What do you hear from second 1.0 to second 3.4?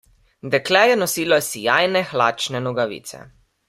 nosilo sijajne hlačne nogavice.